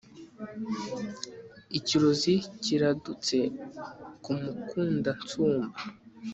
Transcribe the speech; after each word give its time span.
ikirozi 1.77 2.33
kiradutse 2.63 3.37
ku 4.23 4.31
mukundansumba 4.39 5.77